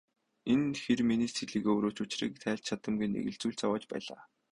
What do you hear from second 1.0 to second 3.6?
миний сэтгэлийг өөрөө ч учрыг тайлж чадамгүй нэг л зүйл